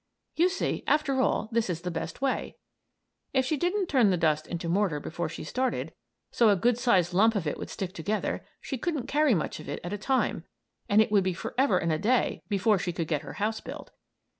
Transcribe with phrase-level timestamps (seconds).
[0.35, 2.57] You see, after all, this is the best way.
[3.33, 5.93] If she didn't turn the dust into mortar before she started,
[6.31, 9.69] so a good sized lump of it would stick together, she couldn't carry much of
[9.69, 10.43] it at a time,
[10.89, 13.91] and it would be forever and a day before she could get her house built.